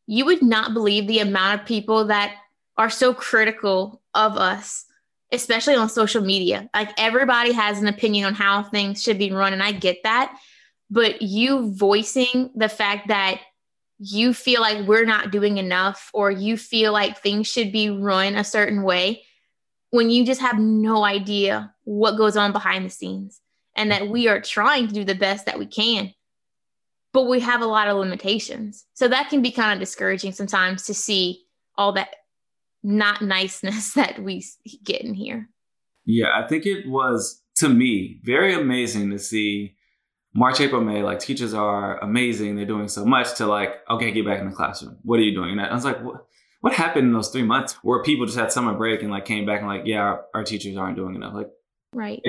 [0.07, 2.37] you would not believe the amount of people that
[2.76, 4.85] are so critical of us,
[5.33, 6.68] especially on social media.
[6.72, 10.38] Like everybody has an opinion on how things should be run, and I get that.
[10.88, 13.40] But you voicing the fact that
[13.98, 18.35] you feel like we're not doing enough or you feel like things should be run
[18.35, 19.22] a certain way
[19.92, 23.40] when you just have no idea what goes on behind the scenes
[23.76, 26.12] and that we are trying to do the best that we can
[27.12, 30.83] but we have a lot of limitations so that can be kind of discouraging sometimes
[30.83, 31.44] to see
[31.76, 32.16] all that
[32.83, 34.44] not niceness that we
[34.83, 35.48] get in here
[36.05, 39.76] yeah i think it was to me very amazing to see
[40.35, 42.57] March, April, May, like teachers are amazing.
[42.57, 44.96] They're doing so much to like, okay, get back in the classroom.
[45.02, 45.50] What are you doing?
[45.50, 46.24] And I was like, what,
[46.62, 49.44] what happened in those three months where people just had summer break and like came
[49.44, 51.35] back and like, yeah, our, our teachers aren't doing enough.
[51.35, 51.51] Like,
[51.92, 52.22] right.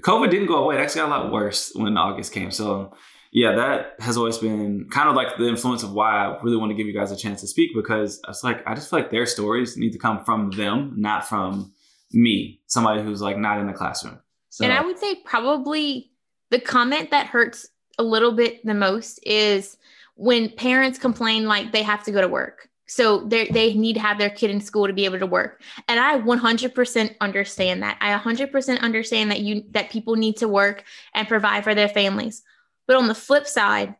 [0.00, 0.76] COVID didn't go away.
[0.76, 2.50] It actually got a lot worse when August came.
[2.50, 2.94] So
[3.32, 6.70] yeah, that has always been kind of like the influence of why I really want
[6.70, 9.10] to give you guys a chance to speak because it's like, I just feel like
[9.10, 11.74] their stories need to come from them, not from
[12.12, 14.18] me, somebody who's like not in the classroom.
[14.48, 16.10] So, and I would say probably
[16.48, 19.76] the comment that hurts a little bit the most is
[20.14, 22.70] when parents complain like they have to go to work.
[22.86, 25.60] So they they need to have their kid in school to be able to work.
[25.88, 27.98] And I 100% understand that.
[28.00, 32.42] I 100% understand that you that people need to work and provide for their families.
[32.86, 33.96] But on the flip side,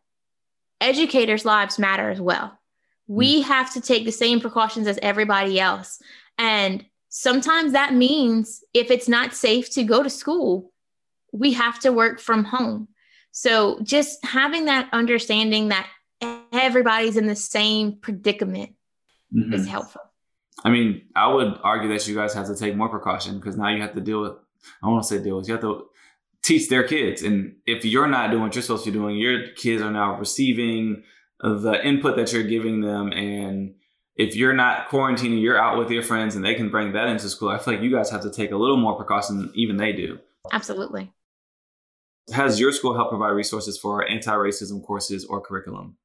[0.80, 2.58] educators' lives matter as well.
[3.08, 3.48] We hmm.
[3.48, 6.00] have to take the same precautions as everybody else.
[6.38, 10.72] And sometimes that means if it's not safe to go to school,
[11.32, 12.88] we have to work from home.
[13.32, 15.88] So just having that understanding that
[16.52, 18.75] everybody's in the same predicament
[19.36, 19.52] mm-hmm.
[19.52, 20.02] is helpful.
[20.64, 23.68] I mean, I would argue that you guys have to take more precaution because now
[23.68, 24.32] you have to deal with,
[24.82, 25.86] I want to say deal with, you have to
[26.42, 27.22] teach their kids.
[27.22, 30.18] And if you're not doing what you're supposed to be doing, your kids are now
[30.18, 31.02] receiving
[31.40, 33.12] the input that you're giving them.
[33.12, 33.74] And
[34.16, 37.28] if you're not quarantining, you're out with your friends and they can bring that into
[37.28, 37.50] school.
[37.50, 39.92] I feel like you guys have to take a little more precaution than even they
[39.92, 40.18] do.
[40.52, 41.12] Absolutely.
[42.32, 45.96] Has your school helped provide resources for anti racism courses or curriculum?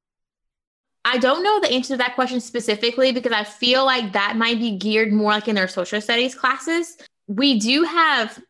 [1.12, 4.58] I don't know the answer to that question specifically because I feel like that might
[4.58, 6.96] be geared more like in their social studies classes.
[7.26, 8.42] We do have,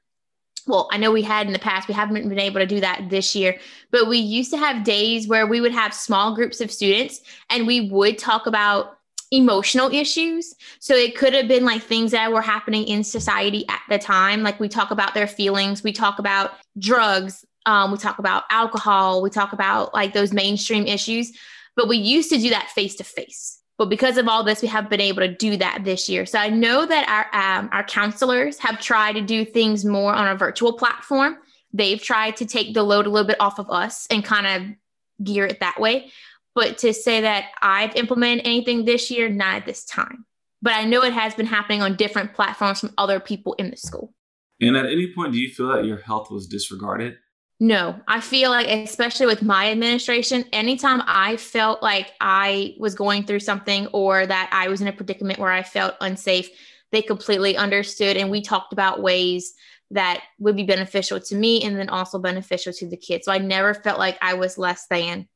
[0.69, 3.11] well, I know we had in the past, we haven't been able to do that
[3.11, 3.59] this year,
[3.91, 7.67] but we used to have days where we would have small groups of students and
[7.67, 8.97] we would talk about
[9.33, 10.55] emotional issues.
[10.79, 14.45] So it could have been like things that were happening in society at the time.
[14.45, 19.21] Like we talk about their feelings, we talk about drugs, um, we talk about alcohol,
[19.21, 21.33] we talk about like those mainstream issues.
[21.77, 23.61] But we used to do that face to face.
[23.79, 26.27] But because of all this, we have been able to do that this year.
[26.27, 30.29] So I know that our um, our counselors have tried to do things more on
[30.29, 31.39] a virtual platform.
[31.73, 35.25] They've tried to take the load a little bit off of us and kind of
[35.25, 36.13] gear it that way.
[36.55, 40.27] But to say that I've implemented anything this year, not at this time.
[40.61, 43.77] But I know it has been happening on different platforms from other people in the
[43.77, 44.15] school.
[44.61, 47.17] And at any point, do you feel that your health was disregarded?
[47.63, 53.23] No, I feel like, especially with my administration, anytime I felt like I was going
[53.23, 56.51] through something or that I was in a predicament where I felt unsafe,
[56.91, 58.17] they completely understood.
[58.17, 59.55] And we talked about ways
[59.93, 63.27] that would be beneficial to me and then also beneficial to the kids.
[63.27, 65.29] So I never felt like I was less than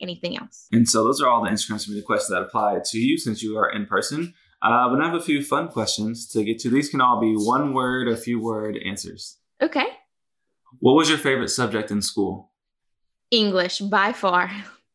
[0.00, 0.66] anything else.
[0.72, 3.70] And so those are all the Instagram questions that apply to you since you are
[3.70, 4.34] in person.
[4.60, 6.70] Uh, but I have a few fun questions to get to.
[6.70, 9.36] These can all be one word or few word answers.
[9.62, 9.86] Okay.
[10.80, 12.52] What was your favorite subject in school?
[13.30, 14.50] English by far.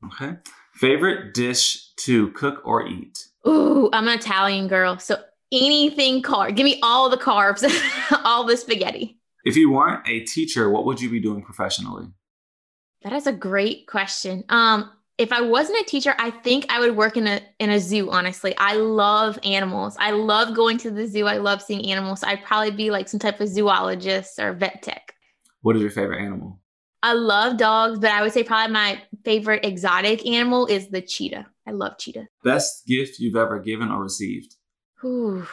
[0.05, 0.36] Okay.
[0.73, 3.27] Favorite dish to cook or eat?
[3.47, 4.97] Ooh, I'm an Italian girl.
[4.97, 6.55] So anything carb.
[6.55, 7.63] Give me all the carbs,
[8.23, 9.19] all the spaghetti.
[9.45, 12.07] If you weren't a teacher, what would you be doing professionally?
[13.03, 14.45] That is a great question.
[14.49, 17.79] Um, if I wasn't a teacher, I think I would work in a in a
[17.79, 18.09] zoo.
[18.09, 19.95] Honestly, I love animals.
[19.99, 21.27] I love going to the zoo.
[21.27, 22.23] I love seeing animals.
[22.23, 25.12] I'd probably be like some type of zoologist or vet tech.
[25.63, 26.60] What is your favorite animal?
[27.02, 31.47] I love dogs, but I would say probably my favorite exotic animal is the cheetah.
[31.67, 32.28] I love cheetah.
[32.43, 34.56] Best gift you've ever given or received?
[35.04, 35.47] Ooh,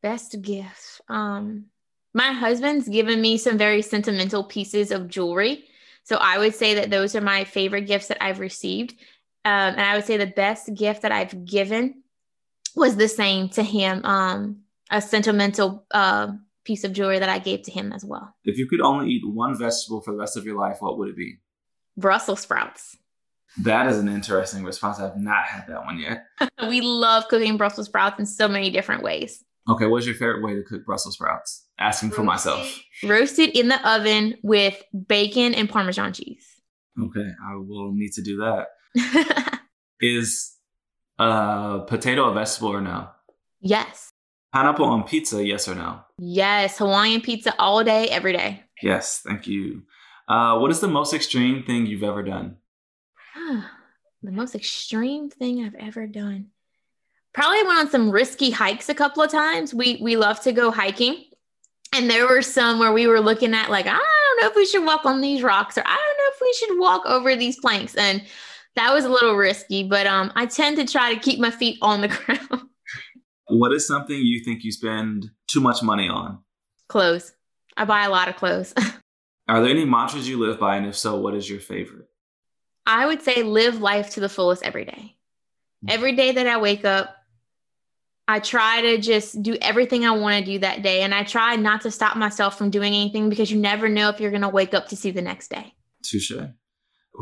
[0.00, 1.00] best gift.
[1.08, 1.66] Um,
[2.14, 5.64] my husband's given me some very sentimental pieces of jewelry.
[6.04, 8.92] So I would say that those are my favorite gifts that I've received.
[9.44, 12.02] Um, and I would say the best gift that I've given
[12.76, 16.28] was the same to him, um, a sentimental uh,
[16.68, 18.36] piece of jewelry that I gave to him as well.
[18.44, 21.08] If you could only eat one vegetable for the rest of your life, what would
[21.08, 21.38] it be?
[21.96, 22.94] Brussels sprouts.
[23.62, 25.00] That is an interesting response.
[25.00, 26.26] I've not had that one yet.
[26.68, 29.42] we love cooking Brussels sprouts in so many different ways.
[29.66, 31.64] Okay, what's your favorite way to cook Brussels sprouts?
[31.78, 32.80] Asking for myself.
[33.02, 36.46] Roasted in the oven with bacon and Parmesan cheese.
[37.00, 39.60] Okay, I will need to do that.
[40.00, 40.54] is
[41.18, 43.08] uh, potato a vegetable or no?
[43.60, 44.12] Yes.
[44.52, 46.00] Pineapple on pizza, yes or no?
[46.18, 48.62] Yes, Hawaiian pizza all day, every day.
[48.82, 49.82] Yes, thank you.
[50.26, 52.56] Uh, what is the most extreme thing you've ever done?
[54.22, 56.48] the most extreme thing I've ever done.
[57.32, 59.72] Probably went on some risky hikes a couple of times.
[59.72, 61.24] We we love to go hiking.
[61.94, 64.66] And there were some where we were looking at like, I don't know if we
[64.66, 67.58] should walk on these rocks or I don't know if we should walk over these
[67.60, 67.94] planks.
[67.94, 68.22] And
[68.76, 71.78] that was a little risky, but um, I tend to try to keep my feet
[71.80, 72.08] on the
[72.48, 72.68] ground.
[73.48, 76.38] What is something you think you spend too much money on?
[76.88, 77.32] Clothes.
[77.76, 78.74] I buy a lot of clothes.
[79.48, 80.76] Are there any mantras you live by?
[80.76, 82.08] And if so, what is your favorite?
[82.86, 85.16] I would say live life to the fullest every day.
[85.86, 87.14] Every day that I wake up,
[88.26, 91.02] I try to just do everything I want to do that day.
[91.02, 94.20] And I try not to stop myself from doing anything because you never know if
[94.20, 95.72] you're going to wake up to see the next day.
[96.02, 96.32] Touche.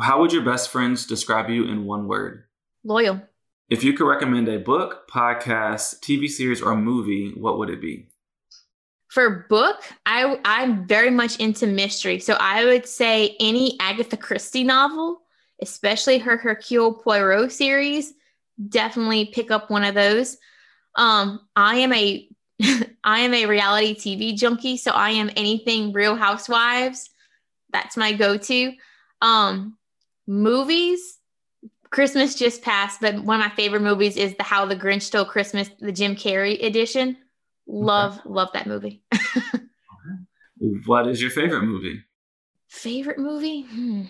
[0.00, 2.44] How would your best friends describe you in one word?
[2.82, 3.22] Loyal.
[3.68, 8.06] If you could recommend a book, podcast, TV series, or movie, what would it be?
[9.08, 12.20] For book, I I'm very much into mystery.
[12.20, 15.22] So I would say any Agatha Christie novel,
[15.60, 18.12] especially her Hercule Poirot series,
[18.68, 20.36] definitely pick up one of those.
[20.94, 22.28] Um, I am a
[23.04, 27.10] I am a reality TV junkie, so I am anything Real Housewives.
[27.72, 28.72] That's my go-to.
[29.20, 29.76] Um,
[30.28, 31.15] movies,
[31.90, 35.24] Christmas just passed, but one of my favorite movies is the How the Grinch Stole
[35.24, 37.16] Christmas, the Jim Carrey edition.
[37.66, 38.28] Love, okay.
[38.28, 39.02] love that movie.
[40.58, 42.02] What is your favorite movie?
[42.68, 43.62] Favorite movie?
[43.62, 44.02] Hmm.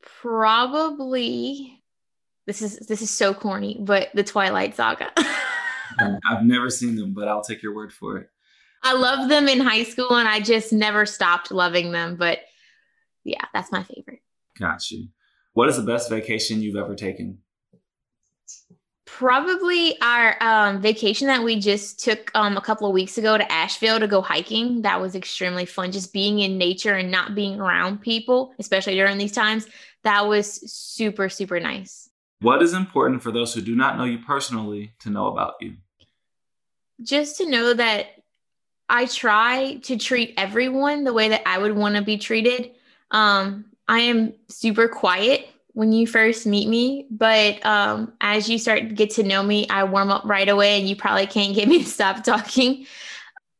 [0.00, 1.82] Probably
[2.46, 5.12] this is this is so corny, but the Twilight Saga.
[5.98, 8.28] I've never seen them, but I'll take your word for it.
[8.82, 12.16] I loved them in high school and I just never stopped loving them.
[12.16, 12.40] But
[13.22, 14.20] yeah, that's my favorite.
[14.58, 15.08] Got you.
[15.54, 17.38] What is the best vacation you've ever taken?
[19.04, 23.52] Probably our um, vacation that we just took um, a couple of weeks ago to
[23.52, 24.82] Asheville to go hiking.
[24.82, 25.92] That was extremely fun.
[25.92, 29.66] Just being in nature and not being around people, especially during these times.
[30.02, 32.08] That was super, super nice.
[32.40, 35.74] What is important for those who do not know you personally to know about you?
[37.02, 38.06] Just to know that
[38.88, 42.72] I try to treat everyone the way that I would want to be treated.
[43.10, 48.80] Um, I am super quiet when you first meet me, but um, as you start
[48.80, 51.68] to get to know me, I warm up right away, and you probably can't get
[51.68, 52.86] me to stop talking.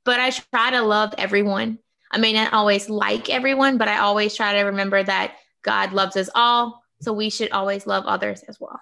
[0.05, 1.79] But I try to love everyone.
[2.11, 6.16] I may not always like everyone, but I always try to remember that God loves
[6.16, 8.81] us all, so we should always love others as well.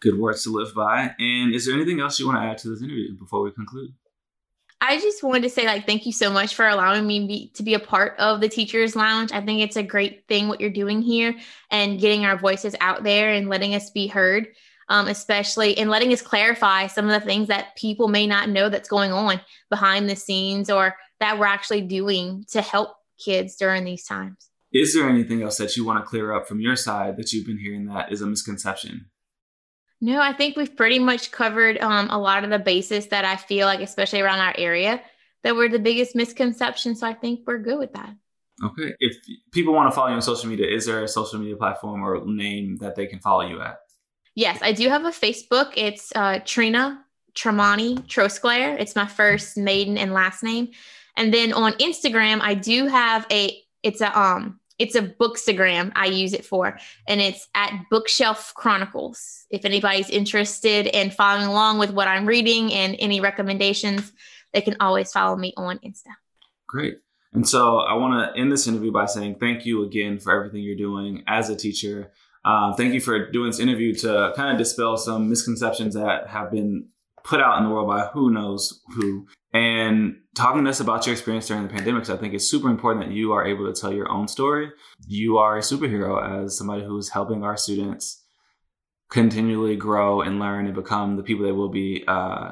[0.00, 1.14] Good words to live by.
[1.18, 3.92] And is there anything else you want to add to this interview before we conclude?
[4.88, 7.64] I just wanted to say like thank you so much for allowing me be, to
[7.64, 9.32] be a part of the teachers lounge.
[9.32, 11.34] I think it's a great thing what you're doing here
[11.72, 14.48] and getting our voices out there and letting us be heard.
[14.88, 18.68] Um, especially and letting us clarify some of the things that people may not know
[18.68, 23.82] that's going on behind the scenes or that we're actually doing to help kids during
[23.82, 24.48] these times.
[24.72, 27.46] Is there anything else that you want to clear up from your side that you've
[27.46, 29.06] been hearing that is a misconception?
[30.00, 33.36] No, I think we've pretty much covered um, a lot of the basis that I
[33.36, 35.00] feel like, especially around our area,
[35.42, 37.00] that were the biggest misconceptions.
[37.00, 38.14] So I think we're good with that.
[38.62, 38.94] Okay.
[39.00, 39.16] If
[39.52, 42.24] people want to follow you on social media, is there a social media platform or
[42.26, 43.78] name that they can follow you at?
[44.34, 45.72] Yes, I do have a Facebook.
[45.76, 48.78] It's uh, Trina Tremonti Trosclair.
[48.78, 50.68] It's my first maiden and last name.
[51.16, 53.62] And then on Instagram, I do have a.
[53.82, 59.46] It's a um it's a bookstagram I use it for, and it's at Bookshelf Chronicles.
[59.50, 64.12] If anybody's interested in following along with what I'm reading and any recommendations,
[64.52, 66.10] they can always follow me on Insta.
[66.66, 66.98] Great.
[67.32, 70.62] And so I want to end this interview by saying thank you again for everything
[70.62, 72.12] you're doing as a teacher.
[72.44, 76.50] Uh, thank you for doing this interview to kind of dispel some misconceptions that have
[76.50, 76.88] been
[77.24, 79.26] put out in the world by who knows who.
[79.56, 83.06] And talking to us about your experience during the pandemic, I think it's super important
[83.06, 84.70] that you are able to tell your own story.
[85.08, 88.22] You are a superhero as somebody who's helping our students
[89.08, 92.50] continually grow and learn and become the people they will be uh,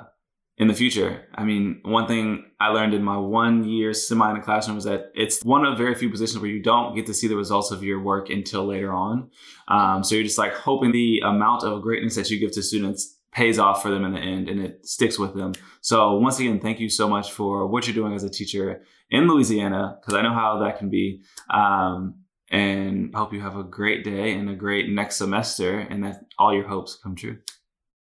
[0.57, 1.27] in the future.
[1.35, 4.85] I mean, one thing I learned in my one year semi in the classroom was
[4.85, 7.71] that it's one of very few positions where you don't get to see the results
[7.71, 9.31] of your work until later on.
[9.69, 13.14] Um, so you're just like hoping the amount of greatness that you give to students
[13.35, 15.53] pays off for them in the end and it sticks with them.
[15.81, 19.29] So once again, thank you so much for what you're doing as a teacher in
[19.29, 21.23] Louisiana because I know how that can be.
[21.51, 22.21] Um,
[22.51, 26.25] and I hope you have a great day and a great next semester and that
[26.39, 27.39] all your hopes come true.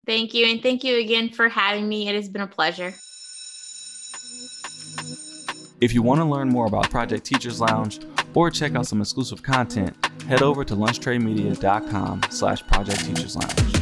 [0.07, 0.47] Thank you.
[0.47, 2.09] And thank you again for having me.
[2.09, 2.93] It has been a pleasure.
[5.81, 8.01] If you want to learn more about Project Teachers Lounge
[8.35, 9.97] or check out some exclusive content,
[10.29, 13.82] head over to lunchtraymedia.com slash Project Teachers Lounge.